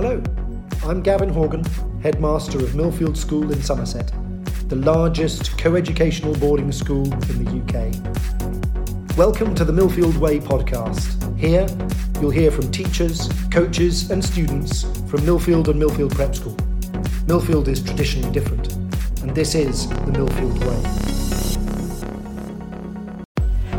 Hello, 0.00 0.22
I'm 0.84 1.02
Gavin 1.02 1.28
Horgan, 1.28 1.64
headmaster 2.04 2.58
of 2.58 2.70
Millfield 2.70 3.16
School 3.16 3.50
in 3.50 3.60
Somerset, 3.60 4.12
the 4.68 4.76
largest 4.76 5.58
co-educational 5.58 6.36
boarding 6.36 6.70
school 6.70 7.12
in 7.12 7.44
the 7.44 7.50
UK. 7.58 9.16
Welcome 9.16 9.56
to 9.56 9.64
the 9.64 9.72
Millfield 9.72 10.16
Way 10.18 10.38
podcast. 10.38 11.36
Here, 11.36 11.66
you'll 12.20 12.30
hear 12.30 12.52
from 12.52 12.70
teachers, 12.70 13.28
coaches, 13.50 14.12
and 14.12 14.24
students 14.24 14.82
from 15.10 15.22
Millfield 15.22 15.66
and 15.66 15.82
Millfield 15.82 16.14
Prep 16.14 16.32
School. 16.32 16.54
Millfield 17.26 17.66
is 17.66 17.82
traditionally 17.82 18.30
different, 18.30 18.74
and 19.22 19.34
this 19.34 19.56
is 19.56 19.88
the 19.88 20.12
Millfield 20.12 20.60
Way. 20.64 21.07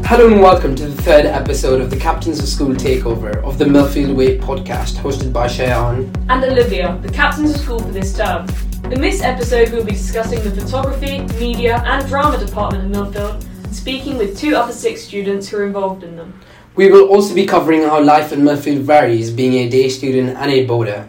Hello 0.10 0.26
and 0.26 0.42
welcome 0.42 0.76
to 0.76 0.88
the 0.88 1.02
third 1.04 1.28
episode 1.28 1.80
of 1.80 1.92
the 1.92 1.96
Captains 1.96 2.40
of 2.40 2.48
School 2.48 2.74
Takeover 2.74 3.44
of 3.44 3.60
the 3.60 3.66
Millfield 3.66 4.16
Way 4.16 4.40
podcast, 4.40 4.96
hosted 4.96 5.32
by 5.32 5.46
Shayaan 5.46 6.12
and 6.30 6.44
Olivia, 6.44 6.98
the 7.04 7.10
captains 7.12 7.54
of 7.54 7.62
school 7.62 7.78
for 7.78 7.92
this 7.92 8.18
term. 8.18 8.48
In 8.86 9.02
this 9.02 9.22
episode, 9.22 9.72
we'll 9.72 9.86
be 9.86 9.92
discussing 9.92 10.42
the 10.42 10.50
photography, 10.50 11.20
media, 11.40 11.84
and 11.86 12.08
drama 12.08 12.44
department 12.44 12.86
in 12.86 12.92
Millfield, 12.92 13.46
and 13.64 13.76
speaking 13.76 14.18
with 14.18 14.36
two 14.36 14.56
other 14.56 14.74
six 14.74 15.04
students 15.04 15.48
who 15.48 15.58
are 15.58 15.66
involved 15.68 16.04
in 16.04 16.16
them. 16.16 16.34
We 16.76 16.92
will 16.92 17.08
also 17.10 17.36
be 17.36 17.46
covering 17.46 17.84
how 17.84 18.02
life 18.02 18.34
in 18.34 18.40
Millfield 18.40 18.80
varies, 18.80 19.30
being 19.30 19.54
a 19.54 19.70
day 19.70 19.90
student 19.90 20.36
and 20.36 20.50
a 20.50 20.66
boarder. 20.66 21.08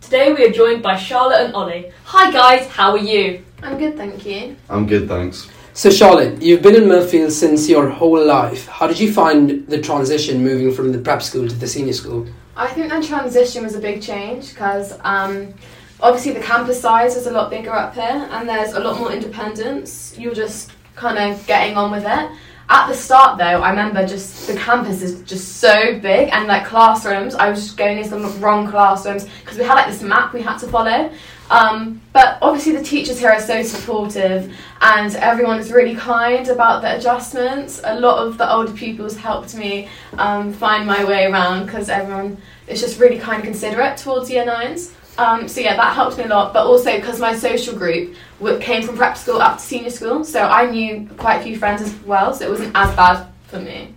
Today, 0.00 0.32
we 0.32 0.44
are 0.44 0.50
joined 0.50 0.82
by 0.82 0.96
Charlotte 0.96 1.42
and 1.42 1.54
Ollie. 1.54 1.92
Hi 2.06 2.32
guys, 2.32 2.66
how 2.66 2.90
are 2.90 2.98
you? 2.98 3.44
I'm 3.62 3.78
good, 3.78 3.96
thank 3.96 4.26
you. 4.26 4.56
I'm 4.68 4.88
good, 4.88 5.06
thanks. 5.06 5.48
So, 5.74 5.88
Charlotte, 5.88 6.42
you've 6.42 6.60
been 6.60 6.74
in 6.74 6.82
Millfield 6.82 7.30
since 7.30 7.66
your 7.66 7.88
whole 7.88 8.22
life. 8.22 8.66
How 8.66 8.86
did 8.86 9.00
you 9.00 9.10
find 9.10 9.66
the 9.68 9.80
transition 9.80 10.44
moving 10.44 10.70
from 10.70 10.92
the 10.92 10.98
prep 10.98 11.22
school 11.22 11.48
to 11.48 11.54
the 11.54 11.66
senior 11.66 11.94
school? 11.94 12.26
I 12.54 12.68
think 12.68 12.90
the 12.90 13.02
transition 13.02 13.64
was 13.64 13.74
a 13.74 13.78
big 13.78 14.02
change 14.02 14.50
because 14.50 14.92
um, 15.00 15.54
obviously 15.98 16.32
the 16.32 16.40
campus 16.40 16.78
size 16.78 17.16
is 17.16 17.26
a 17.26 17.30
lot 17.30 17.48
bigger 17.48 17.72
up 17.72 17.94
here 17.94 18.28
and 18.32 18.46
there's 18.46 18.74
a 18.74 18.80
lot 18.80 18.98
more 18.98 19.10
independence. 19.12 20.14
You're 20.18 20.34
just 20.34 20.70
kind 20.94 21.16
of 21.16 21.46
getting 21.46 21.74
on 21.78 21.90
with 21.90 22.04
it. 22.06 22.30
At 22.72 22.86
the 22.86 22.94
start, 22.94 23.36
though, 23.36 23.60
I 23.62 23.68
remember 23.68 24.06
just 24.06 24.46
the 24.46 24.56
campus 24.56 25.02
is 25.02 25.20
just 25.24 25.58
so 25.58 25.98
big 25.98 26.30
and 26.32 26.48
like 26.48 26.64
classrooms. 26.64 27.34
I 27.34 27.50
was 27.50 27.62
just 27.62 27.76
going 27.76 27.98
into 27.98 28.16
the 28.16 28.28
wrong 28.38 28.66
classrooms 28.66 29.28
because 29.40 29.58
we 29.58 29.64
had 29.64 29.74
like 29.74 29.88
this 29.88 30.00
map 30.00 30.32
we 30.32 30.40
had 30.40 30.56
to 30.56 30.68
follow. 30.68 31.12
Um, 31.50 32.00
but 32.14 32.38
obviously, 32.40 32.72
the 32.72 32.82
teachers 32.82 33.18
here 33.18 33.28
are 33.28 33.42
so 33.42 33.62
supportive, 33.62 34.56
and 34.80 35.14
everyone 35.16 35.58
is 35.58 35.70
really 35.70 35.94
kind 35.94 36.48
about 36.48 36.80
the 36.80 36.96
adjustments. 36.96 37.82
A 37.84 38.00
lot 38.00 38.26
of 38.26 38.38
the 38.38 38.50
older 38.50 38.72
pupils 38.72 39.18
helped 39.18 39.54
me 39.54 39.90
um, 40.16 40.50
find 40.50 40.86
my 40.86 41.04
way 41.04 41.26
around 41.26 41.66
because 41.66 41.90
everyone 41.90 42.38
is 42.66 42.80
just 42.80 43.00
really 43.00 43.18
kind 43.18 43.36
and 43.36 43.44
considerate 43.44 43.96
towards 43.96 44.30
year 44.30 44.44
nines. 44.44 44.92
Um, 45.18 45.46
so 45.46 45.60
yeah, 45.60 45.76
that 45.76 45.94
helped 45.94 46.16
me 46.18 46.24
a 46.24 46.28
lot. 46.28 46.52
But 46.52 46.66
also 46.66 46.96
because 46.96 47.20
my 47.20 47.34
social 47.34 47.76
group 47.76 48.14
came 48.60 48.82
from 48.82 48.96
prep 48.96 49.16
school 49.16 49.40
up 49.40 49.58
to 49.58 49.62
senior 49.62 49.90
school, 49.90 50.24
so 50.24 50.40
I 50.40 50.70
knew 50.70 51.08
quite 51.18 51.40
a 51.40 51.42
few 51.42 51.58
friends 51.58 51.82
as 51.82 51.94
well. 52.04 52.34
So 52.34 52.46
it 52.46 52.50
wasn't 52.50 52.72
as 52.74 52.94
bad 52.96 53.26
for 53.46 53.60
me. 53.60 53.94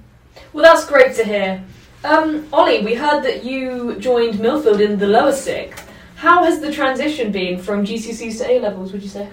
Well, 0.53 0.63
that's 0.63 0.85
great 0.85 1.15
to 1.15 1.23
hear. 1.23 1.63
Um, 2.03 2.47
Ollie, 2.53 2.83
we 2.83 2.93
heard 2.93 3.23
that 3.23 3.43
you 3.43 3.95
joined 3.99 4.35
Millfield 4.35 4.79
in 4.79 4.99
the 4.99 5.07
lower 5.07 5.31
sixth. 5.31 5.89
How 6.15 6.43
has 6.43 6.59
the 6.59 6.71
transition 6.71 7.31
been 7.31 7.59
from 7.59 7.85
GCSEs 7.85 8.37
to 8.39 8.51
A 8.51 8.59
levels? 8.59 8.93
Would 8.93 9.03
you 9.03 9.09
say? 9.09 9.29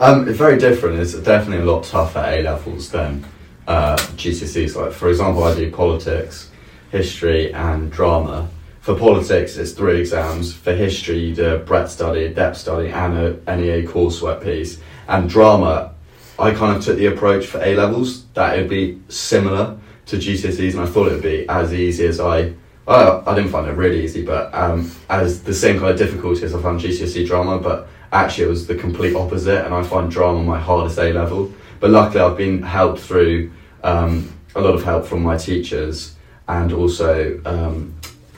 Um, 0.00 0.28
it's 0.28 0.38
very 0.38 0.58
different. 0.58 0.98
It's 0.98 1.14
definitely 1.14 1.64
a 1.64 1.70
lot 1.70 1.84
tougher 1.84 2.24
A 2.26 2.42
levels 2.42 2.90
than 2.90 3.24
uh, 3.66 3.96
GCSEs. 3.96 4.74
Like 4.74 4.92
for 4.92 5.08
example, 5.08 5.44
I 5.44 5.54
do 5.54 5.70
politics, 5.70 6.50
history, 6.90 7.52
and 7.52 7.90
drama. 7.90 8.48
For 8.84 8.94
politics, 8.94 9.56
it's 9.56 9.72
three 9.72 9.98
exams. 9.98 10.52
For 10.52 10.74
history, 10.74 11.18
you 11.18 11.34
do 11.34 11.54
a 11.54 11.58
breadth 11.58 11.90
study, 11.90 12.24
a 12.24 12.28
depth 12.28 12.58
study, 12.58 12.90
and 12.90 13.16
a 13.16 13.56
NEA 13.56 13.88
coursework 13.88 14.44
piece. 14.44 14.78
And 15.08 15.26
drama, 15.26 15.94
I 16.38 16.50
kind 16.50 16.76
of 16.76 16.84
took 16.84 16.98
the 16.98 17.06
approach 17.06 17.46
for 17.46 17.62
A 17.62 17.74
levels 17.76 18.26
that 18.34 18.58
it'd 18.58 18.68
be 18.68 19.00
similar 19.08 19.78
to 20.04 20.16
GCSEs, 20.16 20.72
and 20.72 20.82
I 20.82 20.86
thought 20.86 21.06
it'd 21.06 21.22
be 21.22 21.48
as 21.48 21.72
easy 21.72 22.04
as 22.04 22.20
I 22.20 22.52
well, 22.84 23.24
I 23.26 23.34
didn't 23.34 23.52
find 23.52 23.66
it 23.66 23.72
really 23.72 24.04
easy, 24.04 24.22
but 24.22 24.54
um, 24.54 24.92
as 25.08 25.42
the 25.42 25.54
same 25.54 25.78
kind 25.78 25.90
of 25.90 25.96
difficulty 25.96 26.42
as 26.42 26.54
I 26.54 26.60
found 26.60 26.80
GCSE 26.80 27.26
drama, 27.26 27.58
but 27.58 27.88
actually 28.12 28.44
it 28.44 28.50
was 28.50 28.66
the 28.66 28.74
complete 28.74 29.16
opposite, 29.16 29.64
and 29.64 29.74
I 29.74 29.82
find 29.82 30.10
drama 30.10 30.42
my 30.42 30.60
hardest 30.60 30.98
A 30.98 31.10
level. 31.10 31.50
But 31.80 31.88
luckily, 31.88 32.20
I've 32.20 32.36
been 32.36 32.62
helped 32.62 33.00
through 33.00 33.50
um, 33.82 34.30
a 34.54 34.60
lot 34.60 34.74
of 34.74 34.84
help 34.84 35.06
from 35.06 35.22
my 35.22 35.38
teachers 35.38 36.16
and 36.46 36.70
also 36.74 37.40
um, 37.46 37.94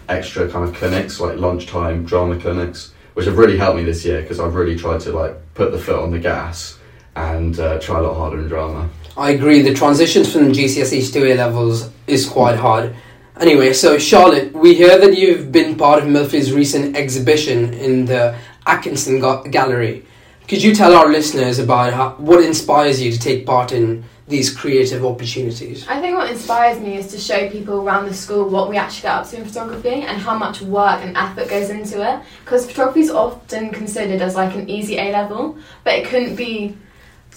extra 0.08 0.48
kind 0.48 0.68
of 0.68 0.74
clinics 0.74 1.20
like 1.20 1.38
lunchtime 1.38 2.04
drama 2.04 2.38
clinics, 2.38 2.92
which 3.14 3.26
have 3.26 3.38
really 3.38 3.58
helped 3.58 3.78
me 3.78 3.84
this 3.84 4.04
year 4.04 4.22
because 4.22 4.40
I've 4.40 4.54
really 4.54 4.76
tried 4.76 5.00
to 5.00 5.12
like 5.12 5.34
put 5.54 5.72
the 5.72 5.78
foot 5.78 5.98
on 5.98 6.10
the 6.10 6.18
gas 6.18 6.78
and 7.14 7.58
uh, 7.58 7.78
try 7.78 7.98
a 7.98 8.02
lot 8.02 8.14
harder 8.14 8.40
in 8.40 8.48
drama. 8.48 8.88
I 9.16 9.30
agree. 9.30 9.62
The 9.62 9.72
transitions 9.72 10.30
from 10.30 10.52
GCSEs 10.52 11.12
to 11.14 11.32
A 11.32 11.34
levels 11.34 11.90
is 12.06 12.28
quite 12.28 12.56
hard 12.56 12.94
Anyway, 13.38 13.70
so 13.74 13.98
Charlotte, 13.98 14.50
we 14.54 14.74
hear 14.74 14.98
that 14.98 15.18
you've 15.18 15.52
been 15.52 15.76
part 15.76 16.02
of 16.02 16.08
Millfield's 16.08 16.52
recent 16.52 16.96
exhibition 16.96 17.74
in 17.74 18.06
the 18.06 18.34
Atkinson 18.66 19.20
Gallery. 19.50 20.06
Could 20.48 20.62
you 20.62 20.74
tell 20.74 20.94
our 20.94 21.08
listeners 21.08 21.58
about 21.58 21.92
how, 21.92 22.10
what 22.16 22.42
inspires 22.42 23.02
you 23.02 23.12
to 23.12 23.18
take 23.18 23.44
part 23.44 23.72
in 23.72 24.04
these 24.28 24.52
creative 24.52 25.04
opportunities? 25.04 25.86
I 25.88 26.00
think 26.00 26.16
what 26.16 26.30
inspires 26.30 26.80
me 26.80 26.96
is 26.96 27.06
to 27.08 27.18
show 27.18 27.48
people 27.48 27.80
around 27.80 28.06
the 28.06 28.14
school 28.14 28.48
what 28.48 28.68
we 28.68 28.76
actually 28.76 29.02
get 29.02 29.12
up 29.12 29.28
to 29.28 29.36
in 29.36 29.44
photography 29.44 30.02
and 30.02 30.20
how 30.20 30.36
much 30.36 30.60
work 30.62 31.00
and 31.02 31.16
effort 31.16 31.48
goes 31.48 31.70
into 31.70 32.02
it. 32.02 32.20
Because 32.44 32.66
photography 32.66 33.00
is 33.00 33.10
often 33.10 33.70
considered 33.70 34.20
as 34.20 34.34
like 34.34 34.54
an 34.54 34.68
easy 34.68 34.98
A 34.98 35.12
level, 35.12 35.56
but 35.84 35.94
it 35.94 36.06
couldn't 36.06 36.34
be 36.34 36.76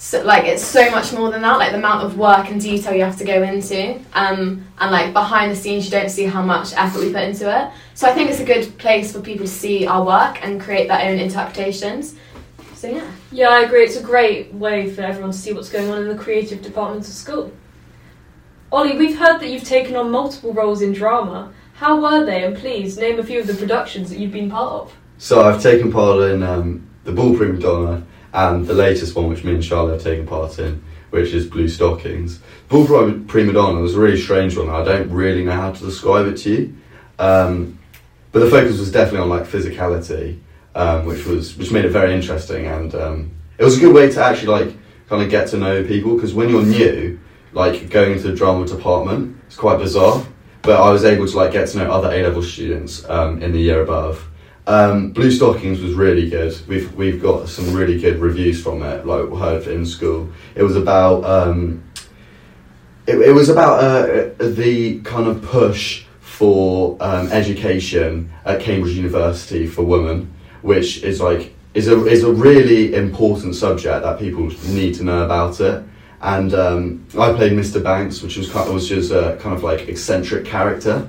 so, 0.00 0.22
like 0.22 0.46
it's 0.46 0.64
so 0.64 0.90
much 0.90 1.12
more 1.12 1.30
than 1.30 1.42
that 1.42 1.58
like 1.58 1.72
the 1.72 1.76
amount 1.76 2.02
of 2.02 2.16
work 2.16 2.48
and 2.48 2.58
detail 2.58 2.94
you 2.94 3.04
have 3.04 3.18
to 3.18 3.24
go 3.24 3.42
into 3.42 4.00
um, 4.14 4.64
and 4.78 4.90
like 4.90 5.12
behind 5.12 5.52
the 5.52 5.56
scenes 5.56 5.84
you 5.84 5.90
don't 5.90 6.08
see 6.08 6.24
how 6.24 6.40
much 6.40 6.72
effort 6.72 7.00
we 7.00 7.12
put 7.12 7.22
into 7.22 7.44
it 7.54 7.70
so 7.92 8.08
i 8.08 8.14
think 8.14 8.30
it's 8.30 8.40
a 8.40 8.44
good 8.44 8.78
place 8.78 9.12
for 9.12 9.20
people 9.20 9.44
to 9.44 9.52
see 9.52 9.86
our 9.86 10.02
work 10.02 10.42
and 10.42 10.58
create 10.58 10.88
their 10.88 11.02
own 11.02 11.18
interpretations 11.18 12.14
so 12.80 12.88
yeah. 12.88 13.10
Yeah 13.30 13.50
i 13.50 13.60
agree. 13.60 13.84
It's 13.84 13.96
a 13.96 14.02
great 14.02 14.54
way 14.54 14.90
for 14.90 15.02
everyone 15.02 15.32
to 15.32 15.36
see 15.36 15.52
what's 15.52 15.68
going 15.68 15.90
on 15.90 16.02
in 16.02 16.08
the 16.08 16.16
creative 16.16 16.62
departments 16.62 17.08
of 17.08 17.14
school. 17.14 17.52
Ollie 18.72 18.96
we've 18.96 19.18
heard 19.18 19.38
that 19.40 19.48
you've 19.48 19.64
taken 19.64 19.96
on 19.96 20.10
multiple 20.10 20.54
roles 20.54 20.80
in 20.80 20.92
drama. 20.92 21.52
How 21.74 22.00
were 22.00 22.24
they? 22.24 22.42
And 22.44 22.56
please 22.56 22.96
name 22.96 23.18
a 23.18 23.22
few 23.22 23.40
of 23.40 23.46
the 23.46 23.54
productions 23.54 24.08
that 24.10 24.18
you've 24.18 24.32
been 24.32 24.50
part 24.50 24.72
of. 24.72 24.96
So 25.18 25.42
i've 25.42 25.62
taken 25.62 25.92
part 25.92 26.22
in 26.30 26.42
um, 26.42 26.88
the 27.04 27.12
Bull 27.12 27.36
Prima 27.36 27.58
Donna 27.58 28.02
and 28.32 28.66
the 28.66 28.74
latest 28.74 29.14
one, 29.14 29.28
which 29.28 29.44
me 29.44 29.54
and 29.54 29.64
Charlotte 29.64 29.94
have 29.94 30.02
taken 30.02 30.26
part 30.26 30.58
in, 30.58 30.82
which 31.10 31.34
is 31.34 31.46
Blue 31.46 31.68
Stockings. 31.68 32.40
Bull 32.68 32.86
Prima 32.86 33.52
Donna 33.52 33.80
was 33.80 33.94
a 33.94 34.00
really 34.00 34.20
strange 34.20 34.56
one. 34.56 34.70
I 34.70 34.84
don't 34.84 35.10
really 35.10 35.44
know 35.44 35.52
how 35.52 35.72
to 35.72 35.84
describe 35.84 36.26
it 36.28 36.36
to 36.38 36.50
you, 36.50 36.76
um, 37.18 37.78
but 38.32 38.38
the 38.38 38.50
focus 38.50 38.78
was 38.78 38.90
definitely 38.90 39.20
on 39.20 39.28
like 39.28 39.42
physicality, 39.42 40.38
um, 40.74 41.06
which 41.06 41.26
was 41.26 41.56
which 41.56 41.72
made 41.72 41.84
it 41.84 41.90
very 41.90 42.14
interesting, 42.14 42.66
and 42.66 42.94
um, 42.94 43.30
it 43.58 43.64
was 43.64 43.76
a 43.76 43.80
good 43.80 43.94
way 43.94 44.10
to 44.10 44.22
actually 44.22 44.48
like 44.48 44.76
kind 45.08 45.22
of 45.22 45.30
get 45.30 45.48
to 45.48 45.56
know 45.56 45.84
people 45.84 46.14
because 46.14 46.34
when 46.34 46.48
you're 46.48 46.64
new, 46.64 47.18
like 47.52 47.90
going 47.90 48.12
into 48.12 48.30
the 48.30 48.36
drama 48.36 48.66
department, 48.66 49.36
it's 49.46 49.56
quite 49.56 49.78
bizarre. 49.78 50.24
But 50.62 50.80
I 50.80 50.90
was 50.90 51.04
able 51.04 51.26
to 51.26 51.36
like 51.36 51.52
get 51.52 51.68
to 51.68 51.78
know 51.78 51.90
other 51.90 52.10
A 52.10 52.22
level 52.22 52.42
students 52.42 53.08
um, 53.08 53.42
in 53.42 53.52
the 53.52 53.60
year 53.60 53.82
above 53.82 54.30
um, 54.70 55.10
Blue 55.10 55.30
Stockings 55.30 55.80
was 55.80 55.94
really 55.94 56.28
good. 56.30 56.56
We've 56.68 56.94
we've 56.94 57.20
got 57.20 57.48
some 57.48 57.74
really 57.74 57.98
good 57.98 58.18
reviews 58.18 58.62
from 58.62 58.82
it. 58.82 59.04
Like 59.06 59.28
heard 59.30 59.66
in 59.66 59.84
school, 59.84 60.30
it 60.54 60.62
was 60.62 60.76
about 60.76 61.24
um, 61.24 61.82
it, 63.06 63.16
it 63.16 63.32
was 63.32 63.48
about 63.48 63.82
uh, 63.82 64.30
the 64.38 65.00
kind 65.00 65.26
of 65.26 65.42
push 65.42 66.04
for 66.20 66.96
um, 67.00 67.28
education 67.32 68.32
at 68.44 68.60
Cambridge 68.60 68.94
University 68.94 69.66
for 69.66 69.82
women, 69.82 70.32
which 70.62 71.02
is 71.02 71.20
like 71.20 71.54
is 71.74 71.88
a 71.88 72.06
is 72.06 72.24
a 72.24 72.32
really 72.32 72.94
important 72.94 73.54
subject 73.54 74.02
that 74.02 74.18
people 74.18 74.50
need 74.68 74.94
to 74.94 75.04
know 75.04 75.24
about 75.24 75.60
it. 75.60 75.84
And 76.22 76.52
um, 76.52 77.06
I 77.18 77.32
played 77.32 77.52
Mr. 77.52 77.82
Banks, 77.82 78.20
which 78.22 78.36
was 78.36 78.50
kind 78.50 78.68
of, 78.68 78.74
was 78.74 78.88
just 78.88 79.10
a 79.10 79.38
kind 79.40 79.54
of 79.56 79.62
like 79.62 79.88
eccentric 79.88 80.44
character. 80.44 81.08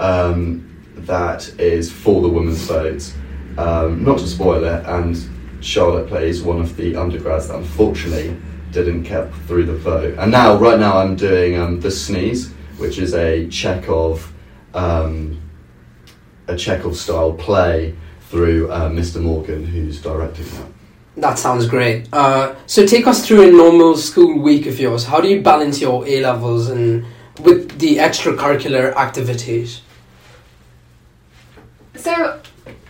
Um, 0.00 0.64
that 0.96 1.48
is 1.60 1.92
for 1.92 2.22
the 2.22 2.28
women's 2.28 2.62
vote. 2.64 3.14
Um, 3.56 4.04
not 4.04 4.18
to 4.18 4.26
spoil 4.26 4.64
it, 4.64 4.84
and 4.86 5.16
Charlotte 5.60 6.08
plays 6.08 6.42
one 6.42 6.60
of 6.60 6.76
the 6.76 6.96
undergrads 6.96 7.48
that 7.48 7.56
unfortunately 7.56 8.36
didn't 8.72 9.04
get 9.04 9.32
through 9.46 9.64
the 9.64 9.76
vote. 9.76 10.16
And 10.18 10.30
now, 10.30 10.56
right 10.56 10.78
now, 10.78 10.98
I'm 10.98 11.16
doing 11.16 11.56
um, 11.58 11.80
the 11.80 11.90
Sneeze, 11.90 12.52
which 12.78 12.98
is 12.98 13.14
a 13.14 13.48
Chekhov, 13.48 14.32
um, 14.74 15.40
a 16.46 16.56
Chekhov 16.56 16.96
style 16.96 17.32
play 17.32 17.94
through 18.28 18.70
uh, 18.70 18.90
Mr. 18.90 19.22
Morgan, 19.22 19.64
who's 19.64 20.00
directing 20.02 20.44
that. 20.44 20.66
That 21.16 21.38
sounds 21.38 21.66
great. 21.66 22.08
Uh, 22.12 22.54
so 22.66 22.86
take 22.86 23.06
us 23.06 23.26
through 23.26 23.48
a 23.48 23.50
normal 23.50 23.96
school 23.96 24.38
week 24.38 24.66
of 24.66 24.78
yours. 24.78 25.04
How 25.04 25.20
do 25.20 25.28
you 25.28 25.40
balance 25.40 25.80
your 25.80 26.06
A 26.06 26.20
levels 26.20 26.68
and 26.68 27.04
with 27.40 27.78
the 27.78 27.96
extracurricular 27.96 28.94
activities? 28.94 29.80
So 31.96 32.40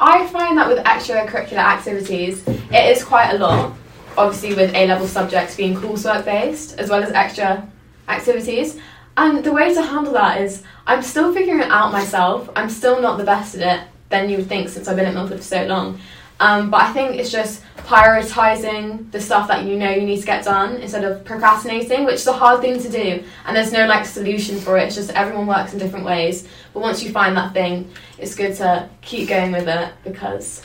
I 0.00 0.18
I 0.18 0.26
find 0.26 0.58
that 0.58 0.68
with 0.68 0.78
extracurricular 0.84 1.58
activities, 1.58 2.46
it 2.46 2.96
is 2.96 3.02
quite 3.02 3.30
a 3.30 3.38
lot. 3.38 3.72
Obviously, 4.16 4.54
with 4.54 4.74
A 4.74 4.86
level 4.86 5.06
subjects 5.06 5.56
being 5.56 5.74
coursework 5.74 6.24
based 6.24 6.78
as 6.78 6.90
well 6.90 7.02
as 7.02 7.12
extra 7.12 7.66
activities. 8.08 8.78
And 9.16 9.42
the 9.42 9.52
way 9.52 9.72
to 9.74 9.82
handle 9.82 10.12
that 10.12 10.40
is 10.40 10.62
I'm 10.86 11.02
still 11.02 11.32
figuring 11.32 11.62
it 11.62 11.70
out 11.70 11.92
myself. 11.92 12.50
I'm 12.54 12.68
still 12.68 13.00
not 13.00 13.18
the 13.18 13.24
best 13.24 13.54
at 13.54 13.62
it 13.80 13.88
than 14.08 14.28
you 14.30 14.38
would 14.38 14.48
think 14.48 14.68
since 14.68 14.88
I've 14.88 14.96
been 14.96 15.06
at 15.06 15.14
Millfield 15.14 15.36
for 15.36 15.42
so 15.42 15.66
long. 15.66 16.00
Um, 16.40 16.70
but 16.70 16.82
I 16.82 16.92
think 16.92 17.16
it's 17.16 17.30
just 17.30 17.62
prioritizing 17.78 19.10
the 19.10 19.20
stuff 19.20 19.48
that 19.48 19.64
you 19.64 19.76
know 19.76 19.90
you 19.90 20.02
need 20.02 20.20
to 20.20 20.26
get 20.26 20.44
done 20.44 20.76
instead 20.76 21.04
of 21.04 21.24
procrastinating, 21.24 22.04
which 22.04 22.16
is 22.16 22.26
a 22.26 22.32
hard 22.32 22.60
thing 22.60 22.80
to 22.80 22.88
do. 22.88 23.24
And 23.44 23.56
there's 23.56 23.72
no 23.72 23.86
like 23.86 24.06
solution 24.06 24.58
for 24.58 24.78
it. 24.78 24.84
It's 24.84 24.94
just 24.94 25.10
everyone 25.10 25.46
works 25.46 25.72
in 25.72 25.78
different 25.78 26.04
ways. 26.04 26.46
But 26.72 26.80
once 26.80 27.02
you 27.02 27.10
find 27.10 27.36
that 27.36 27.54
thing, 27.54 27.90
it's 28.18 28.34
good 28.34 28.54
to 28.56 28.88
keep 29.00 29.28
going 29.28 29.50
with 29.50 29.66
it 29.68 29.92
because, 30.04 30.62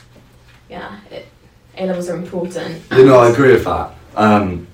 yeah, 0.69 1.00
it, 1.10 1.25
A 1.78 1.88
levels 1.88 2.07
are 2.10 2.18
important. 2.18 2.81
You 2.92 3.06
know, 3.06 3.19
I 3.19 3.30
agree 3.30 3.54
with 3.54 3.63
that. 3.63 3.94
Um, 4.16 4.68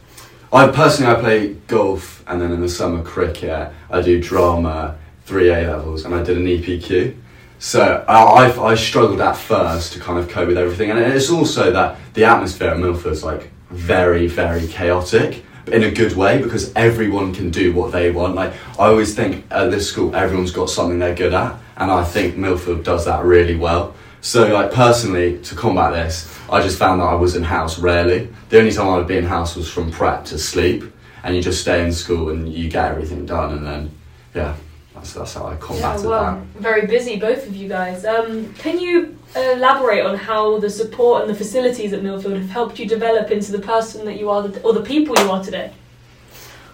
I 0.51 0.67
personally, 0.67 1.15
I 1.15 1.19
play 1.19 1.53
golf, 1.67 2.23
and 2.27 2.41
then 2.41 2.51
in 2.51 2.59
the 2.59 2.69
summer 2.69 3.03
cricket, 3.03 3.71
I 3.89 4.01
do 4.01 4.21
drama, 4.21 4.97
three 5.25 5.49
A 5.49 5.61
levels, 5.61 6.03
and 6.03 6.13
I 6.13 6.23
did 6.23 6.37
an 6.37 6.45
EPQ. 6.45 7.15
So 7.59 8.05
I, 8.07 8.47
I, 8.47 8.71
I 8.71 8.75
struggled 8.75 9.19
at 9.19 9.35
first 9.35 9.91
to 9.93 9.99
kind 9.99 10.17
of 10.17 10.29
cope 10.29 10.47
with 10.47 10.57
everything, 10.57 10.91
and 10.91 10.99
it's 10.99 11.29
also 11.29 11.71
that 11.73 11.97
the 12.13 12.23
atmosphere 12.23 12.69
at 12.69 12.77
Millfield's 12.77 13.21
like 13.21 13.51
very, 13.69 14.27
very 14.27 14.65
chaotic 14.67 15.43
in 15.67 15.83
a 15.83 15.91
good 15.91 16.13
way 16.13 16.41
because 16.41 16.73
everyone 16.75 17.33
can 17.33 17.51
do 17.51 17.73
what 17.73 17.91
they 17.91 18.11
want. 18.11 18.35
Like 18.35 18.53
I 18.79 18.87
always 18.87 19.13
think 19.13 19.45
at 19.51 19.71
this 19.71 19.89
school, 19.91 20.15
everyone's 20.15 20.51
got 20.51 20.69
something 20.69 20.99
they're 20.99 21.13
good 21.13 21.33
at, 21.33 21.59
and 21.75 21.91
I 21.91 22.05
think 22.05 22.35
Millfield 22.35 22.85
does 22.85 23.03
that 23.05 23.25
really 23.25 23.57
well. 23.57 23.93
So 24.21 24.47
like 24.53 24.71
personally, 24.71 25.41
to 25.41 25.53
combat 25.53 25.91
this, 25.91 26.33
I 26.49 26.61
just 26.61 26.79
found 26.79 27.01
that 27.01 27.05
I 27.05 27.15
was 27.15 27.35
in 27.35 27.43
house 27.43 27.77
rarely. 27.77 28.29
The 28.47 28.59
only 28.59 28.71
time 28.71 28.87
I 28.87 28.97
would 28.97 29.07
be 29.07 29.17
in 29.17 29.25
house 29.25 29.57
was 29.57 29.69
from 29.69 29.91
prep 29.91 30.23
to 30.25 30.39
sleep, 30.39 30.85
and 31.23 31.35
you 31.35 31.41
just 31.41 31.59
stay 31.59 31.83
in 31.83 31.91
school 31.91 32.29
and 32.29 32.47
you 32.47 32.69
get 32.69 32.91
everything 32.91 33.25
done, 33.25 33.57
and 33.57 33.65
then 33.65 33.91
yeah, 34.33 34.55
that's 34.99 35.13
that's 35.13 35.33
how 35.33 35.47
I 35.47 35.55
combated 35.55 35.81
Yeah, 35.81 36.07
well, 36.07 36.35
that. 36.35 36.61
very 36.61 36.85
busy, 36.85 37.17
both 37.19 37.47
of 37.47 37.55
you 37.55 37.69
guys. 37.69 38.05
Um, 38.05 38.53
can 38.55 38.79
you 38.79 39.17
elaborate 39.35 40.05
on 40.05 40.17
how 40.17 40.59
the 40.59 40.69
support 40.69 41.21
and 41.21 41.29
the 41.29 41.35
facilities 41.35 41.93
at 41.93 42.01
Millfield 42.01 42.37
have 42.37 42.49
helped 42.49 42.79
you 42.79 42.85
develop 42.85 43.31
into 43.31 43.51
the 43.51 43.59
person 43.59 44.05
that 44.05 44.19
you 44.19 44.29
are, 44.29 44.43
or 44.63 44.73
the 44.73 44.81
people 44.83 45.17
you 45.17 45.31
are 45.31 45.43
today? 45.43 45.71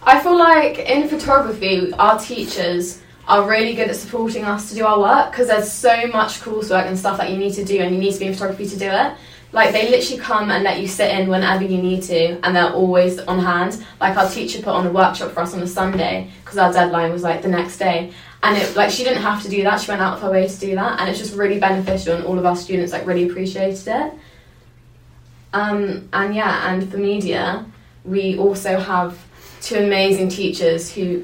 I 0.04 0.20
feel 0.22 0.38
like 0.38 0.80
in 0.80 1.08
photography, 1.08 1.94
our 1.94 2.20
teachers 2.20 3.02
are 3.28 3.48
really 3.50 3.74
good 3.74 3.90
at 3.90 3.96
supporting 3.96 4.44
us 4.44 4.70
to 4.70 4.76
do 4.76 4.86
our 4.86 5.00
work 5.00 5.32
because 5.32 5.48
there's 5.48 5.72
so 5.72 6.08
much 6.08 6.42
coursework 6.42 6.86
and 6.88 6.98
stuff 6.98 7.18
that 7.18 7.32
you 7.32 7.38
need 7.38 7.54
to 7.54 7.64
do, 7.66 7.80
and 7.80 7.94
you 7.94 8.02
need 8.02 8.14
to 8.14 8.20
be 8.20 8.26
in 8.26 8.34
photography 8.34 8.68
to 8.68 8.78
do 8.78 8.88
it. 8.90 9.14
Like 9.56 9.72
they 9.72 9.90
literally 9.90 10.22
come 10.22 10.52
and 10.52 10.66
let 10.66 10.82
you 10.82 10.88
sit 10.88 11.10
in 11.18 11.30
whenever 11.30 11.64
you 11.64 11.82
need 11.82 12.04
to, 12.04 12.46
and 12.46 12.54
they're 12.54 12.74
always 12.74 13.20
on 13.20 13.40
hand. 13.40 13.86
Like 14.02 14.18
our 14.18 14.30
teacher 14.30 14.60
put 14.62 14.74
on 14.74 14.86
a 14.86 14.92
workshop 14.92 15.32
for 15.32 15.40
us 15.40 15.54
on 15.54 15.62
a 15.62 15.68
Sunday 15.68 16.30
because 16.44 16.58
our 16.58 16.74
deadline 16.74 17.14
was 17.14 17.24
like 17.24 17.42
the 17.42 17.48
next 17.48 17.78
day, 17.78 18.12
and 18.44 18.58
it 18.58 18.76
like 18.76 18.92
she 18.92 19.06
didn't 19.06 19.22
have 19.22 19.42
to 19.44 19.50
do 19.50 19.64
that. 19.64 19.80
She 19.80 19.90
went 19.90 20.02
out 20.02 20.16
of 20.16 20.22
her 20.24 20.30
way 20.30 20.46
to 20.46 20.60
do 20.60 20.76
that, 20.76 21.00
and 21.00 21.10
it's 21.10 21.18
just 21.18 21.36
really 21.36 21.58
beneficial, 21.58 22.16
and 22.18 22.26
all 22.26 22.38
of 22.38 22.46
our 22.46 22.58
students 22.58 22.92
like 22.92 23.08
really 23.08 23.30
appreciated 23.30 23.88
it. 23.88 24.14
Um, 25.54 26.10
and 26.12 26.36
yeah, 26.36 26.70
and 26.70 26.92
for 26.92 26.98
media, 26.98 27.66
we 28.04 28.38
also 28.38 28.78
have 28.78 29.18
two 29.62 29.78
amazing 29.78 30.28
teachers 30.28 30.92
who 30.94 31.24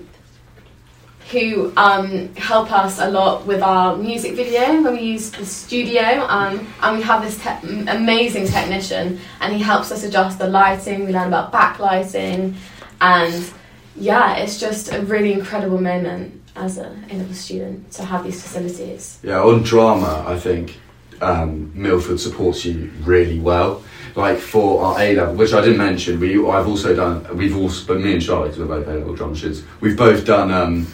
who 1.31 1.71
um, 1.77 2.33
help 2.35 2.71
us 2.71 2.99
a 2.99 3.09
lot 3.09 3.45
with 3.45 3.61
our 3.61 3.95
music 3.95 4.33
video 4.35 4.81
when 4.81 4.93
we 4.93 5.01
use 5.01 5.31
the 5.31 5.45
studio 5.45 6.01
um, 6.27 6.67
and 6.81 6.97
we 6.97 7.03
have 7.03 7.21
this 7.23 7.37
te- 7.41 7.85
amazing 7.87 8.45
technician 8.45 9.19
and 9.39 9.53
he 9.53 9.59
helps 9.61 9.91
us 9.91 10.03
adjust 10.03 10.37
the 10.39 10.47
lighting 10.47 11.05
we 11.05 11.13
learn 11.13 11.27
about 11.27 11.51
backlighting 11.53 12.53
and 12.99 13.51
yeah 13.95 14.35
it's 14.37 14.59
just 14.59 14.91
a 14.93 15.01
really 15.03 15.31
incredible 15.33 15.79
moment 15.79 16.37
as 16.55 16.77
a 16.77 16.87
A-level 17.09 17.33
student 17.33 17.89
to 17.93 18.03
have 18.03 18.23
these 18.25 18.41
facilities 18.41 19.19
Yeah, 19.23 19.41
on 19.41 19.63
drama, 19.63 20.25
I 20.27 20.37
think 20.37 20.77
um, 21.21 21.71
Millfield 21.75 22.19
supports 22.19 22.65
you 22.65 22.91
really 23.03 23.39
well. 23.39 23.83
Like 24.15 24.37
for 24.37 24.83
our 24.83 24.99
A 24.99 25.15
level, 25.15 25.35
which 25.35 25.53
I 25.53 25.61
didn't 25.61 25.77
mention, 25.77 26.19
we 26.19 26.35
I've 26.35 26.67
also 26.67 26.93
done. 26.93 27.25
We've 27.37 27.55
also, 27.55 27.85
but 27.87 28.01
me 28.01 28.11
and 28.13 28.21
Charlotte, 28.21 28.49
'cause 28.49 28.59
we're 28.59 28.65
both 28.65 28.87
A 28.87 28.93
level 28.95 29.35
students, 29.35 29.63
we've 29.79 29.95
both 29.95 30.25
done 30.25 30.51
um, 30.51 30.87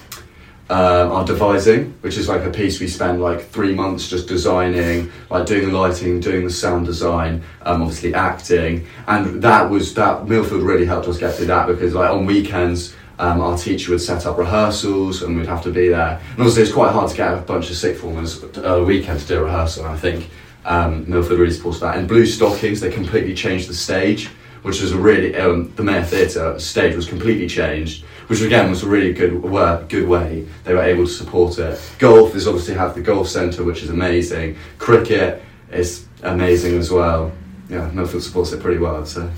uh, 0.70 1.10
our 1.12 1.26
devising, 1.26 1.92
which 2.02 2.18
is 2.18 2.28
like 2.28 2.44
a 2.44 2.50
piece 2.50 2.80
we 2.80 2.88
spend 2.88 3.22
like 3.22 3.42
three 3.50 3.74
months 3.74 4.10
just 4.10 4.28
designing, 4.28 5.12
like 5.30 5.46
doing 5.46 5.72
the 5.72 5.78
lighting, 5.78 6.20
doing 6.20 6.44
the 6.44 6.52
sound 6.52 6.86
design, 6.86 7.42
um, 7.62 7.82
obviously 7.82 8.14
acting, 8.14 8.86
and 9.08 9.42
that 9.42 9.70
was 9.70 9.94
that 9.94 10.26
Millfield 10.26 10.66
really 10.66 10.86
helped 10.86 11.08
us 11.08 11.18
get 11.18 11.36
through 11.36 11.48
that 11.48 11.68
because 11.68 11.94
like 11.94 12.10
on 12.10 12.26
weekends. 12.26 12.96
Um, 13.20 13.42
our 13.42 13.58
teacher 13.58 13.94
would 13.94 14.02
set 14.02 14.28
up 14.28 14.38
rehearsals 14.38 15.24
and 15.24 15.36
we'd 15.36 15.48
have 15.48 15.64
to 15.64 15.72
be 15.72 15.88
there. 15.88 16.22
And 16.34 16.44
also, 16.44 16.62
it's 16.62 16.72
quite 16.72 16.92
hard 16.92 17.10
to 17.10 17.18
get 17.18 17.34
a 17.34 17.38
bunch 17.38 17.72
of 17.72 17.76
sick 17.76 17.98
formers 17.98 18.44
at 18.44 18.58
a 18.58 18.84
weekend 18.84 19.20
to 19.22 19.26
do 19.26 19.40
a 19.40 19.44
rehearsal. 19.46 19.86
And 19.86 19.96
I 19.96 19.98
think 19.98 20.30
um, 20.66 21.06
Millfield 21.06 21.40
really 21.40 21.52
supports 21.52 21.80
that. 21.80 21.98
And 21.98 22.08
Blue 22.08 22.28
Stockings, 22.28 22.80
they 22.80 22.92
completely 22.92 23.34
changed 23.34 23.70
the 23.70 23.74
stage, 23.74 24.28
which 24.62 24.82
was 24.82 24.92
a 24.92 24.98
really 24.98 25.36
um, 25.36 25.74
the 25.76 25.84
Meyer 25.84 26.04
Theatre 26.04 26.60
stage 26.60 26.96
was 26.96 27.08
completely 27.08 27.48
changed, 27.48 28.06
which 28.28 28.42
again 28.42 28.70
was 28.70 28.84
a 28.84 28.88
really 28.88 29.14
good 29.14 29.42
work, 29.42 29.90
good 29.90 30.08
way 30.08 30.48
they 30.64 30.74
were 30.74 30.84
able 30.84 31.06
to 31.06 31.12
support 31.12 31.58
it. 31.58 31.80
Golf 31.98 32.36
is 32.36 32.48
obviously 32.48 32.76
have 32.76 32.94
the 32.94 33.02
golf 33.02 33.28
centre, 33.28 33.64
which 33.64 33.84
is 33.84 33.90
amazing. 33.90 34.58
Cricket 34.78 35.42
is 35.72 36.06
amazing 36.24 36.78
as 36.78 36.92
well. 36.92 37.32
Yeah, 37.70 37.90
Millfield 37.94 38.22
supports 38.22 38.52
it 38.52 38.62
pretty 38.62 38.80
well. 38.80 39.06
So. 39.06 39.30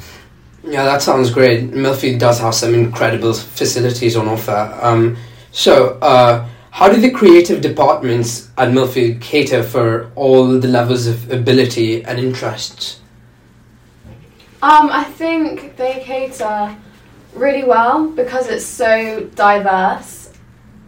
Yeah, 0.63 0.83
that 0.85 1.01
sounds 1.01 1.31
great. 1.31 1.71
Millfield 1.71 2.19
does 2.19 2.39
have 2.39 2.53
some 2.53 2.75
incredible 2.75 3.33
facilities 3.33 4.15
on 4.15 4.27
offer. 4.27 4.77
Um, 4.81 5.17
so, 5.51 5.97
uh, 6.01 6.47
how 6.71 6.89
do 6.89 7.01
the 7.01 7.09
creative 7.09 7.61
departments 7.61 8.49
at 8.57 8.69
Millfield 8.69 9.21
cater 9.21 9.63
for 9.63 10.11
all 10.15 10.59
the 10.59 10.67
levels 10.67 11.07
of 11.07 11.31
ability 11.31 12.03
and 12.03 12.19
interests? 12.19 12.99
Um, 14.61 14.89
I 14.91 15.05
think 15.05 15.77
they 15.77 16.01
cater 16.03 16.75
really 17.33 17.63
well 17.63 18.07
because 18.09 18.47
it's 18.47 18.65
so 18.65 19.29
diverse 19.35 20.31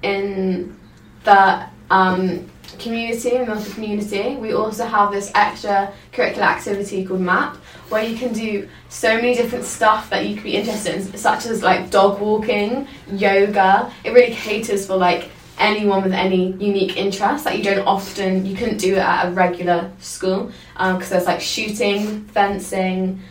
in 0.02 0.76
the 1.24 1.66
um, 1.90 2.50
community, 2.80 3.36
in 3.36 3.46
the 3.46 3.72
community. 3.74 4.36
We 4.36 4.54
also 4.54 4.86
have 4.86 5.12
this 5.12 5.32
extra 5.36 5.94
curricular 6.12 6.42
activity 6.42 7.06
called 7.06 7.22
MAP 7.22 7.56
where 7.90 8.04
you 8.04 8.18
can 8.18 8.34
do 8.34 8.68
so 8.90 9.16
many 9.16 9.36
different 9.36 9.66
stuff 9.66 10.10
that 10.10 10.26
you 10.28 10.36
could 10.36 10.46
be 10.46 10.56
interested 10.56 10.96
in, 10.96 11.18
such 11.18 11.46
as 11.46 11.62
like 11.62 11.92
dog 11.92 12.20
walking, 12.20 12.88
yoga. 13.12 13.92
It 14.04 14.12
really 14.12 14.34
caters 14.34 14.88
for 14.88 14.96
like 14.96 15.30
anyone 15.60 16.02
with 16.02 16.14
any 16.14 16.54
unique 16.54 16.98
interest 16.98 17.44
that 17.44 17.58
you 17.58 17.64
don't 17.64 17.86
often 17.86 18.46
you 18.46 18.56
couldn't 18.56 18.78
do 18.78 18.96
it 18.96 19.00
at 19.00 19.28
a 19.28 19.32
regular 19.32 19.92
school 20.00 20.52
because 20.74 21.10
there's 21.10 21.26
like 21.26 21.42
shooting, 21.42 22.24
fencing, 22.26 23.22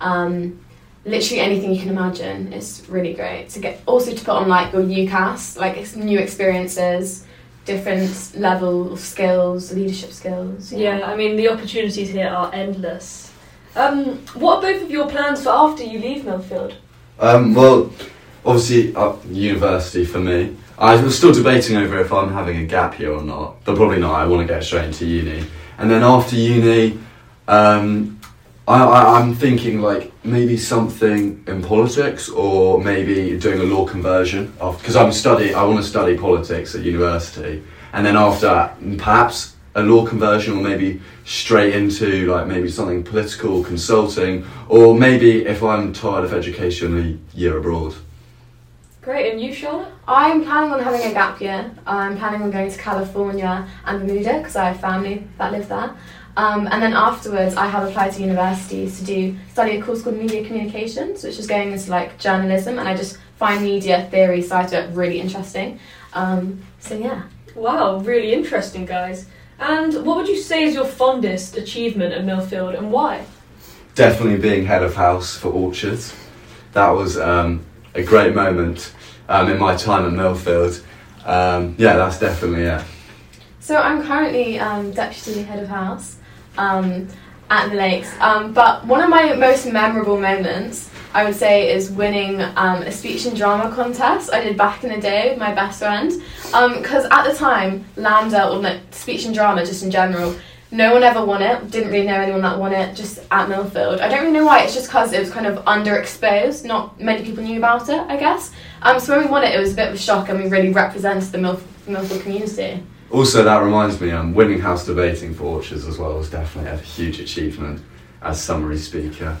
um, 0.00 0.60
literally 1.04 1.40
anything 1.40 1.72
you 1.72 1.80
can 1.80 1.88
imagine. 1.88 2.52
It's 2.52 2.88
really 2.88 3.14
great 3.14 3.48
to 3.50 3.60
get 3.60 3.80
also 3.86 4.12
to 4.12 4.24
put 4.24 4.34
on 4.34 4.48
like 4.48 4.72
your 4.72 4.82
UCAS, 4.82 5.58
like 5.58 5.76
it's 5.76 5.96
new 5.96 6.18
experiences, 6.18 7.24
different 7.64 8.32
level 8.36 8.92
of 8.92 9.00
skills, 9.00 9.72
leadership 9.72 10.12
skills. 10.12 10.72
Yeah, 10.72 11.02
I 11.04 11.16
mean 11.16 11.36
the 11.36 11.48
opportunities 11.48 12.10
here 12.10 12.28
are 12.28 12.52
endless. 12.52 13.32
Um, 13.76 14.18
what 14.34 14.58
are 14.58 14.72
both 14.72 14.82
of 14.82 14.90
your 14.90 15.08
plans 15.08 15.42
for 15.42 15.50
after 15.50 15.84
you 15.84 16.00
leave 16.00 16.24
Millfield? 16.24 16.74
Um, 17.20 17.54
well, 17.54 17.92
obviously, 18.44 18.94
uh, 18.96 19.14
university 19.28 20.04
for 20.04 20.18
me. 20.18 20.56
I 20.78 21.00
was 21.00 21.16
still 21.16 21.32
debating 21.32 21.76
over 21.76 21.98
if 21.98 22.12
I'm 22.12 22.32
having 22.32 22.56
a 22.56 22.64
gap 22.64 22.98
year 22.98 23.12
or 23.12 23.22
not, 23.22 23.62
but 23.64 23.76
probably 23.76 24.00
not. 24.00 24.14
I 24.14 24.26
want 24.26 24.46
to 24.46 24.52
get 24.52 24.64
straight 24.64 24.86
into 24.86 25.06
uni. 25.06 25.44
And 25.78 25.90
then 25.90 26.02
after 26.02 26.36
uni, 26.36 26.98
um, 27.46 28.19
I, 28.70 28.84
I, 28.84 29.20
I'm 29.20 29.34
thinking 29.34 29.80
like 29.80 30.12
maybe 30.24 30.56
something 30.56 31.42
in 31.48 31.60
politics 31.60 32.28
or 32.28 32.80
maybe 32.80 33.36
doing 33.36 33.58
a 33.58 33.64
law 33.64 33.84
conversion. 33.84 34.52
Because 34.60 34.94
I'm 34.94 35.10
study, 35.10 35.52
I 35.52 35.64
want 35.64 35.78
to 35.78 35.84
study 35.84 36.16
politics 36.16 36.76
at 36.76 36.82
university. 36.82 37.64
And 37.92 38.06
then 38.06 38.16
after 38.16 38.46
that, 38.46 38.76
perhaps 38.98 39.56
a 39.74 39.82
law 39.82 40.06
conversion 40.06 40.56
or 40.56 40.62
maybe 40.62 41.00
straight 41.24 41.74
into 41.74 42.26
like 42.26 42.46
maybe 42.46 42.70
something 42.70 43.02
political 43.02 43.64
consulting 43.64 44.46
or 44.68 44.94
maybe 44.94 45.44
if 45.46 45.64
I'm 45.64 45.92
tired 45.92 46.24
of 46.24 46.32
education 46.32 46.96
a 46.96 47.36
year 47.36 47.58
abroad. 47.58 47.96
Great, 49.02 49.32
and 49.32 49.40
you, 49.40 49.52
Charlotte? 49.52 49.90
I'm 50.06 50.44
planning 50.44 50.72
on 50.72 50.80
having 50.80 51.00
a 51.10 51.12
gap 51.12 51.40
year. 51.40 51.74
I'm 51.86 52.18
planning 52.18 52.42
on 52.42 52.50
going 52.50 52.70
to 52.70 52.78
California 52.78 53.66
and 53.86 54.06
Bermuda 54.06 54.38
because 54.38 54.56
I 54.56 54.66
have 54.66 54.80
family 54.80 55.26
that 55.38 55.52
live 55.52 55.68
there. 55.68 55.96
Um, 56.36 56.68
and 56.70 56.82
then 56.82 56.92
afterwards, 56.92 57.56
I 57.56 57.66
have 57.66 57.88
applied 57.88 58.12
to 58.12 58.20
universities 58.20 58.98
to 58.98 59.04
do 59.04 59.36
study 59.52 59.76
a 59.76 59.82
course 59.82 60.02
called 60.02 60.16
Media 60.16 60.44
Communications, 60.44 61.24
which 61.24 61.38
is 61.38 61.46
going 61.46 61.72
into 61.72 61.90
like 61.90 62.18
journalism, 62.18 62.78
and 62.78 62.88
I 62.88 62.96
just 62.96 63.18
find 63.36 63.62
media 63.62 64.06
theory 64.10 64.42
side 64.42 64.66
of 64.66 64.72
it 64.72 64.94
really 64.94 65.20
interesting. 65.20 65.78
Um, 66.12 66.62
so 66.78 66.96
yeah. 66.96 67.22
Wow, 67.54 67.98
really 67.98 68.32
interesting, 68.32 68.86
guys. 68.86 69.26
And 69.58 70.06
what 70.06 70.16
would 70.16 70.28
you 70.28 70.38
say 70.38 70.64
is 70.64 70.74
your 70.74 70.86
fondest 70.86 71.56
achievement 71.56 72.14
at 72.14 72.24
Millfield 72.24 72.78
and 72.78 72.90
why? 72.90 73.26
Definitely 73.94 74.38
being 74.38 74.64
head 74.64 74.82
of 74.82 74.94
house 74.94 75.36
for 75.36 75.48
Orchards. 75.52 76.16
That 76.72 76.90
was 76.90 77.18
um, 77.18 77.64
a 77.94 78.02
great 78.02 78.34
moment 78.34 78.94
um, 79.28 79.50
in 79.50 79.58
my 79.58 79.76
time 79.76 80.06
at 80.06 80.12
Millfield. 80.12 80.82
Um, 81.26 81.74
yeah, 81.76 81.96
that's 81.96 82.18
definitely 82.18 82.62
it. 82.62 82.82
So 83.70 83.76
I'm 83.76 84.02
currently 84.02 84.58
um, 84.58 84.90
deputy 84.90 85.44
head 85.44 85.62
of 85.62 85.68
house 85.68 86.16
um, 86.58 87.06
at 87.50 87.68
the 87.68 87.76
Lakes. 87.76 88.12
Um, 88.18 88.52
but 88.52 88.84
one 88.84 89.00
of 89.00 89.08
my 89.08 89.34
most 89.34 89.64
memorable 89.64 90.20
moments, 90.20 90.90
I 91.14 91.22
would 91.22 91.36
say, 91.36 91.72
is 91.72 91.88
winning 91.88 92.40
um, 92.40 92.82
a 92.82 92.90
speech 92.90 93.26
and 93.26 93.36
drama 93.36 93.72
contest 93.72 94.32
I 94.32 94.42
did 94.42 94.58
back 94.58 94.82
in 94.82 94.90
the 94.90 95.00
day 95.00 95.30
with 95.30 95.38
my 95.38 95.54
best 95.54 95.78
friend. 95.78 96.10
Because 96.42 97.04
at 97.12 97.30
the 97.30 97.32
time, 97.32 97.84
LAMDA 97.94 98.52
or 98.52 98.60
no, 98.60 98.80
speech 98.90 99.24
and 99.24 99.32
drama, 99.32 99.64
just 99.64 99.84
in 99.84 99.90
general, 99.92 100.34
no 100.72 100.92
one 100.92 101.04
ever 101.04 101.24
won 101.24 101.40
it. 101.40 101.70
Didn't 101.70 101.92
really 101.92 102.08
know 102.08 102.20
anyone 102.20 102.42
that 102.42 102.58
won 102.58 102.72
it. 102.72 102.96
Just 102.96 103.20
at 103.30 103.48
Millfield. 103.48 104.00
I 104.00 104.08
don't 104.08 104.22
really 104.22 104.32
know 104.32 104.46
why. 104.46 104.64
It's 104.64 104.74
just 104.74 104.88
because 104.88 105.12
it 105.12 105.20
was 105.20 105.30
kind 105.30 105.46
of 105.46 105.64
underexposed. 105.66 106.64
Not 106.64 107.00
many 107.00 107.24
people 107.24 107.44
knew 107.44 107.58
about 107.58 107.88
it. 107.88 108.00
I 108.00 108.16
guess. 108.16 108.50
Um, 108.82 108.98
so 108.98 109.16
when 109.16 109.26
we 109.26 109.30
won 109.30 109.44
it, 109.44 109.54
it 109.54 109.60
was 109.60 109.74
a 109.74 109.76
bit 109.76 109.86
of 109.86 109.94
a 109.94 109.98
shock, 109.98 110.28
and 110.28 110.42
we 110.42 110.50
really 110.50 110.70
represented 110.70 111.30
the 111.30 111.38
Millfield 111.38 112.22
community. 112.22 112.82
Also, 113.10 113.42
that 113.42 113.58
reminds 113.58 114.00
me, 114.00 114.12
um, 114.12 114.34
winning 114.34 114.60
house 114.60 114.86
debating 114.86 115.34
for 115.34 115.44
Orchards 115.44 115.86
as 115.86 115.98
well 115.98 116.16
was 116.16 116.30
definitely 116.30 116.70
a 116.70 116.76
huge 116.76 117.18
achievement 117.18 117.82
as 118.22 118.40
summary 118.40 118.78
speaker. 118.78 119.36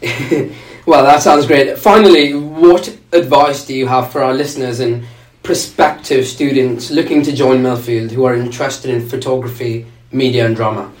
well, 0.86 1.04
that 1.04 1.20
sounds 1.20 1.46
great. 1.46 1.76
Finally, 1.76 2.34
what 2.34 2.96
advice 3.12 3.66
do 3.66 3.74
you 3.74 3.86
have 3.88 4.12
for 4.12 4.22
our 4.22 4.32
listeners 4.32 4.78
and 4.80 5.04
prospective 5.42 6.26
students 6.26 6.90
looking 6.90 7.22
to 7.22 7.32
join 7.32 7.62
Millfield 7.62 8.12
who 8.12 8.24
are 8.24 8.34
interested 8.34 8.90
in 8.90 9.06
photography, 9.06 9.86
media, 10.12 10.46
and 10.46 10.54
drama? 10.54 10.92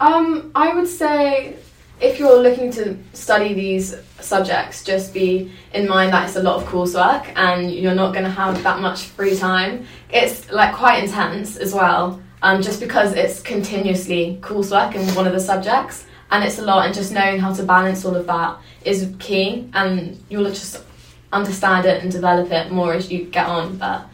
Um, 0.00 0.50
I 0.54 0.74
would 0.74 0.86
say 0.86 1.56
if 2.00 2.18
you're 2.18 2.40
looking 2.40 2.70
to 2.72 2.96
study 3.12 3.54
these 3.54 3.96
subjects, 4.20 4.84
just 4.84 5.12
be 5.12 5.52
in 5.72 5.88
mind 5.88 6.12
that 6.12 6.28
it's 6.28 6.36
a 6.36 6.42
lot 6.42 6.62
of 6.62 6.68
coursework 6.68 7.32
and 7.36 7.72
you're 7.72 7.94
not 7.94 8.12
going 8.12 8.24
to 8.24 8.30
have 8.30 8.62
that 8.62 8.80
much 8.80 9.04
free 9.04 9.36
time. 9.36 9.86
It's 10.10 10.50
like 10.50 10.74
quite 10.74 11.02
intense 11.02 11.56
as 11.56 11.74
well, 11.74 12.20
um, 12.42 12.62
just 12.62 12.80
because 12.80 13.14
it's 13.14 13.40
continuously 13.40 14.38
coursework 14.40 14.94
in 14.94 15.02
one 15.14 15.26
of 15.26 15.32
the 15.32 15.40
subjects 15.40 16.06
and 16.30 16.44
it's 16.44 16.58
a 16.58 16.62
lot, 16.62 16.84
and 16.84 16.94
just 16.94 17.10
knowing 17.10 17.38
how 17.38 17.54
to 17.54 17.62
balance 17.62 18.04
all 18.04 18.14
of 18.14 18.26
that 18.26 18.58
is 18.84 19.14
key, 19.18 19.68
and 19.72 20.22
you'll 20.28 20.44
just 20.44 20.84
understand 21.32 21.86
it 21.86 22.02
and 22.02 22.12
develop 22.12 22.50
it 22.52 22.70
more 22.70 22.92
as 22.92 23.10
you 23.10 23.24
get 23.24 23.46
on. 23.46 23.76
But 23.76 24.06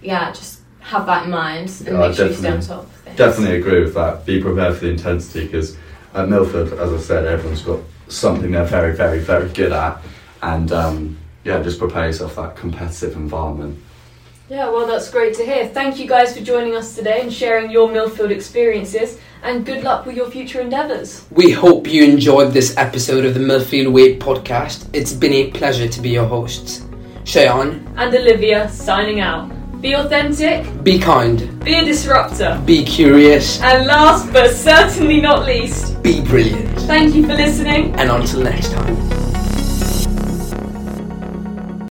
yeah, 0.00 0.32
just 0.32 0.60
have 0.80 1.04
that 1.06 1.26
in 1.26 1.30
mind 1.30 1.68
and 1.80 1.88
Yeah, 1.88 2.08
make 2.08 2.16
sure 2.16 2.28
you 2.28 2.34
stay 2.34 2.50
on 2.50 2.60
top. 2.60 2.90
Definitely 3.16 3.56
agree 3.58 3.84
with 3.84 3.92
that. 3.94 4.24
Be 4.24 4.40
prepared 4.40 4.74
for 4.74 4.86
the 4.86 4.90
intensity 4.90 5.44
because 5.44 5.76
at 6.14 6.28
Millfield, 6.28 6.72
as 6.78 6.92
I 6.92 6.98
said, 6.98 7.26
everyone's 7.26 7.62
got 7.62 7.80
something 8.08 8.50
they're 8.50 8.64
very, 8.64 8.94
very, 8.94 9.20
very 9.20 9.48
good 9.50 9.72
at, 9.72 10.00
and 10.42 10.72
um, 10.72 11.18
yeah, 11.44 11.62
just 11.62 11.78
prepare 11.78 12.06
yourself 12.06 12.34
for 12.34 12.42
that 12.42 12.56
competitive 12.56 13.16
environment. 13.16 13.78
Yeah, 14.48 14.68
well, 14.68 14.84
that's 14.84 15.08
great 15.08 15.34
to 15.34 15.44
hear. 15.44 15.68
Thank 15.68 16.00
you 16.00 16.08
guys 16.08 16.36
for 16.36 16.42
joining 16.42 16.74
us 16.74 16.96
today 16.96 17.20
and 17.20 17.32
sharing 17.32 17.70
your 17.70 17.88
Millfield 17.88 18.30
experiences, 18.30 19.18
and 19.44 19.64
good 19.64 19.84
luck 19.84 20.06
with 20.06 20.16
your 20.16 20.28
future 20.28 20.60
endeavours. 20.60 21.24
We 21.30 21.52
hope 21.52 21.86
you 21.86 22.02
enjoyed 22.02 22.52
this 22.52 22.76
episode 22.76 23.24
of 23.24 23.34
the 23.34 23.40
Millfield 23.40 23.92
Way 23.92 24.18
podcast. 24.18 24.88
It's 24.92 25.12
been 25.12 25.32
a 25.32 25.50
pleasure 25.52 25.86
to 25.88 26.00
be 26.00 26.10
your 26.10 26.26
hosts. 26.26 26.84
Shayaan, 27.22 27.86
And 27.96 28.12
Olivia 28.12 28.68
signing 28.68 29.20
out. 29.20 29.59
Be 29.80 29.94
authentic, 29.94 30.84
be 30.84 30.98
kind, 30.98 31.64
be 31.64 31.72
a 31.72 31.82
disruptor, 31.82 32.60
be 32.66 32.84
curious, 32.84 33.62
and 33.62 33.86
last 33.86 34.30
but 34.30 34.50
certainly 34.54 35.22
not 35.22 35.46
least, 35.46 36.02
be 36.02 36.20
brilliant. 36.20 36.78
thank 36.80 37.14
you 37.14 37.26
for 37.26 37.34
listening. 37.34 37.94
And 37.94 38.10
until 38.10 38.42
next 38.42 38.72
time. 38.72 39.19